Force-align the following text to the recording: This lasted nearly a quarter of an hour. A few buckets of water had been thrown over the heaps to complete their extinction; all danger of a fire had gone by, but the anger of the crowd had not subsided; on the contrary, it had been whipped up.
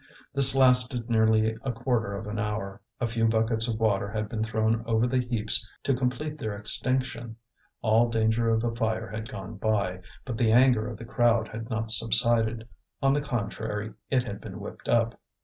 This 0.33 0.55
lasted 0.55 1.11
nearly 1.11 1.55
a 1.63 1.71
quarter 1.71 2.15
of 2.15 2.25
an 2.25 2.39
hour. 2.39 2.81
A 2.99 3.05
few 3.05 3.27
buckets 3.27 3.67
of 3.67 3.79
water 3.79 4.09
had 4.09 4.29
been 4.29 4.43
thrown 4.43 4.83
over 4.87 5.05
the 5.05 5.23
heaps 5.23 5.69
to 5.83 5.93
complete 5.93 6.39
their 6.39 6.57
extinction; 6.57 7.35
all 7.83 8.09
danger 8.09 8.49
of 8.49 8.63
a 8.63 8.73
fire 8.75 9.09
had 9.11 9.29
gone 9.29 9.57
by, 9.57 9.99
but 10.25 10.39
the 10.39 10.51
anger 10.51 10.87
of 10.87 10.97
the 10.97 11.05
crowd 11.05 11.49
had 11.49 11.69
not 11.69 11.91
subsided; 11.91 12.67
on 12.99 13.13
the 13.13 13.21
contrary, 13.21 13.93
it 14.09 14.23
had 14.23 14.41
been 14.41 14.59
whipped 14.59 14.89
up. 14.89 15.19